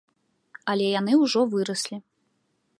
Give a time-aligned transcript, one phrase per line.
[0.73, 1.97] Але яны ўжо выраслі.